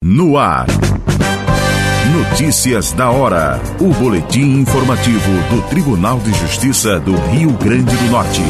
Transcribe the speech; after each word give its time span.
No 0.00 0.38
ar. 0.38 0.68
Notícias 2.12 2.92
da 2.92 3.10
hora. 3.10 3.60
O 3.80 3.92
boletim 3.92 4.60
informativo 4.60 5.32
do 5.50 5.68
Tribunal 5.68 6.20
de 6.20 6.32
Justiça 6.34 7.00
do 7.00 7.16
Rio 7.16 7.50
Grande 7.54 7.96
do 7.96 8.04
Norte. 8.04 8.40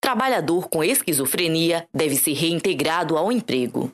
Trabalhador 0.00 0.70
com 0.70 0.82
esquizofrenia 0.82 1.84
deve 1.94 2.16
ser 2.16 2.32
reintegrado 2.32 3.18
ao 3.18 3.30
emprego. 3.30 3.92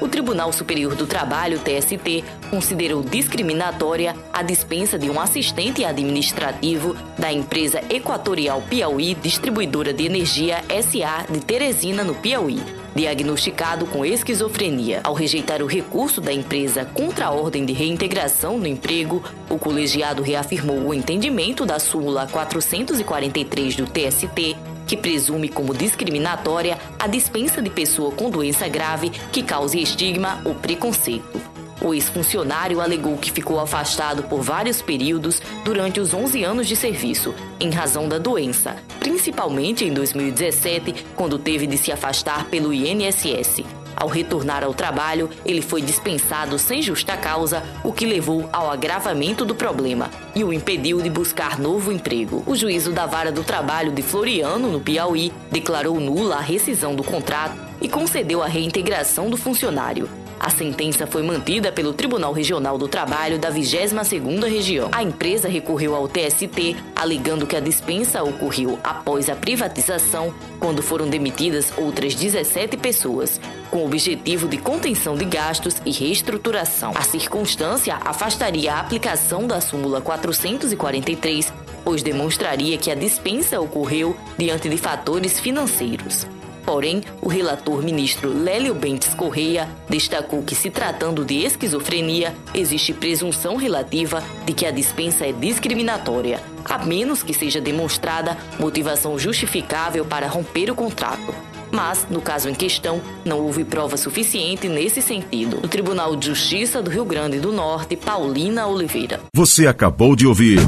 O 0.00 0.08
Tribunal 0.08 0.52
Superior 0.52 0.96
do 0.96 1.06
Trabalho, 1.06 1.60
TST, 1.60 2.24
considerou 2.50 3.04
discriminatória 3.04 4.16
a 4.32 4.42
dispensa 4.42 4.98
de 4.98 5.08
um 5.08 5.20
assistente 5.20 5.84
administrativo 5.84 6.96
da 7.16 7.32
empresa 7.32 7.82
Equatorial 7.88 8.60
Piauí 8.68 9.14
Distribuidora 9.14 9.94
de 9.94 10.06
Energia 10.06 10.64
SA 10.82 11.32
de 11.32 11.40
Teresina, 11.40 12.02
no 12.02 12.14
Piauí, 12.14 12.60
diagnosticado 12.94 13.86
com 13.86 14.04
esquizofrenia. 14.04 15.00
Ao 15.04 15.14
rejeitar 15.14 15.62
o 15.62 15.66
recurso 15.66 16.20
da 16.20 16.32
empresa 16.32 16.84
contra 16.84 17.26
a 17.26 17.30
ordem 17.30 17.64
de 17.64 17.72
reintegração 17.72 18.58
no 18.58 18.66
emprego, 18.66 19.22
o 19.48 19.58
colegiado 19.58 20.22
reafirmou 20.22 20.78
o 20.78 20.94
entendimento 20.94 21.64
da 21.66 21.78
súmula 21.78 22.26
443 22.26 23.76
do 23.76 23.86
TST 23.86 24.56
que 24.86 24.96
presume 24.96 25.48
como 25.48 25.72
discriminatória 25.72 26.76
a 26.98 27.06
dispensa 27.06 27.62
de 27.62 27.70
pessoa 27.70 28.10
com 28.10 28.28
doença 28.28 28.66
grave 28.66 29.10
que 29.30 29.40
cause 29.40 29.80
estigma 29.80 30.42
ou 30.44 30.52
preconceito. 30.52 31.49
O 31.82 31.94
ex-funcionário 31.94 32.80
alegou 32.80 33.16
que 33.16 33.32
ficou 33.32 33.58
afastado 33.58 34.24
por 34.24 34.42
vários 34.42 34.82
períodos 34.82 35.40
durante 35.64 35.98
os 35.98 36.12
11 36.12 36.44
anos 36.44 36.68
de 36.68 36.76
serviço, 36.76 37.34
em 37.58 37.70
razão 37.70 38.06
da 38.06 38.18
doença, 38.18 38.76
principalmente 38.98 39.84
em 39.84 39.92
2017, 39.92 41.06
quando 41.16 41.38
teve 41.38 41.66
de 41.66 41.78
se 41.78 41.90
afastar 41.90 42.44
pelo 42.46 42.72
INSS. 42.72 43.64
Ao 43.96 44.08
retornar 44.08 44.64
ao 44.64 44.72
trabalho, 44.72 45.28
ele 45.44 45.60
foi 45.60 45.82
dispensado 45.82 46.58
sem 46.58 46.80
justa 46.80 47.16
causa, 47.16 47.62
o 47.84 47.92
que 47.92 48.06
levou 48.06 48.48
ao 48.52 48.70
agravamento 48.70 49.44
do 49.44 49.54
problema 49.54 50.10
e 50.34 50.42
o 50.42 50.52
impediu 50.52 51.02
de 51.02 51.10
buscar 51.10 51.58
novo 51.58 51.92
emprego. 51.92 52.42
O 52.46 52.54
juízo 52.54 52.92
da 52.92 53.04
Vara 53.04 53.32
do 53.32 53.44
Trabalho 53.44 53.92
de 53.92 54.02
Floriano, 54.02 54.70
no 54.70 54.80
Piauí, 54.80 55.32
declarou 55.50 56.00
nula 56.00 56.36
a 56.36 56.40
rescisão 56.40 56.94
do 56.94 57.04
contrato 57.04 57.54
e 57.80 57.88
concedeu 57.88 58.42
a 58.42 58.46
reintegração 58.46 59.28
do 59.28 59.36
funcionário. 59.36 60.08
A 60.40 60.48
sentença 60.48 61.06
foi 61.06 61.22
mantida 61.22 61.70
pelo 61.70 61.92
Tribunal 61.92 62.32
Regional 62.32 62.78
do 62.78 62.88
Trabalho 62.88 63.38
da 63.38 63.52
22ª 63.52 64.48
Região. 64.48 64.88
A 64.90 65.02
empresa 65.02 65.46
recorreu 65.50 65.94
ao 65.94 66.08
TST, 66.08 66.76
alegando 66.96 67.46
que 67.46 67.54
a 67.54 67.60
dispensa 67.60 68.22
ocorreu 68.22 68.78
após 68.82 69.28
a 69.28 69.36
privatização, 69.36 70.32
quando 70.58 70.82
foram 70.82 71.10
demitidas 71.10 71.70
outras 71.76 72.14
17 72.14 72.78
pessoas, 72.78 73.38
com 73.70 73.82
o 73.82 73.84
objetivo 73.84 74.48
de 74.48 74.56
contenção 74.56 75.14
de 75.14 75.26
gastos 75.26 75.76
e 75.84 75.92
reestruturação. 75.92 76.92
A 76.94 77.02
circunstância 77.02 77.98
afastaria 78.02 78.72
a 78.72 78.80
aplicação 78.80 79.46
da 79.46 79.60
súmula 79.60 80.00
443, 80.00 81.52
pois 81.84 82.02
demonstraria 82.02 82.78
que 82.78 82.90
a 82.90 82.94
dispensa 82.94 83.60
ocorreu 83.60 84.16
diante 84.38 84.70
de 84.70 84.78
fatores 84.78 85.38
financeiros. 85.38 86.26
Porém, 86.70 87.02
o 87.20 87.28
relator 87.28 87.82
ministro 87.82 88.32
Lélio 88.32 88.76
Bentes 88.76 89.12
Correia 89.12 89.68
destacou 89.88 90.40
que, 90.40 90.54
se 90.54 90.70
tratando 90.70 91.24
de 91.24 91.44
esquizofrenia, 91.44 92.32
existe 92.54 92.92
presunção 92.92 93.56
relativa 93.56 94.22
de 94.46 94.52
que 94.52 94.64
a 94.64 94.70
dispensa 94.70 95.26
é 95.26 95.32
discriminatória, 95.32 96.40
a 96.64 96.78
menos 96.78 97.24
que 97.24 97.34
seja 97.34 97.60
demonstrada 97.60 98.38
motivação 98.56 99.18
justificável 99.18 100.04
para 100.04 100.28
romper 100.28 100.70
o 100.70 100.74
contrato. 100.76 101.34
Mas, 101.72 102.06
no 102.08 102.20
caso 102.20 102.48
em 102.48 102.54
questão, 102.54 103.00
não 103.24 103.40
houve 103.40 103.64
prova 103.64 103.96
suficiente 103.96 104.68
nesse 104.68 105.02
sentido. 105.02 105.58
O 105.64 105.68
Tribunal 105.68 106.14
de 106.14 106.28
Justiça 106.28 106.80
do 106.80 106.88
Rio 106.88 107.04
Grande 107.04 107.40
do 107.40 107.50
Norte, 107.50 107.96
Paulina 107.96 108.68
Oliveira. 108.68 109.18
Você 109.34 109.66
acabou 109.66 110.14
de 110.14 110.24
ouvir. 110.24 110.60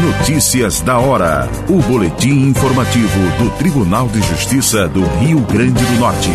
Notícias 0.00 0.80
da 0.80 0.98
hora. 0.98 1.46
O 1.68 1.82
boletim 1.82 2.48
informativo 2.48 3.20
do 3.38 3.50
Tribunal 3.58 4.08
de 4.08 4.22
Justiça 4.22 4.88
do 4.88 5.02
Rio 5.18 5.40
Grande 5.40 5.84
do 5.84 5.98
Norte. 5.98 6.30